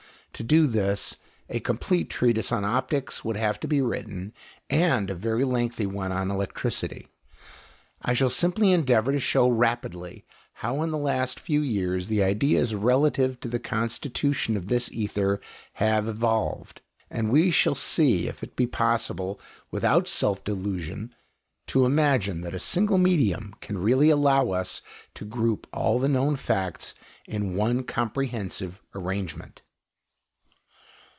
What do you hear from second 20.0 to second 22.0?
self delusion to